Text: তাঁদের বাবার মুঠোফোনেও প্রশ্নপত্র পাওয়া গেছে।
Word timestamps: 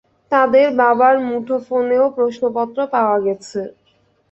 তাঁদের 0.31 0.67
বাবার 0.79 1.15
মুঠোফোনেও 1.27 2.05
প্রশ্নপত্র 2.17 2.77
পাওয়া 2.93 3.17
গেছে। 3.25 3.61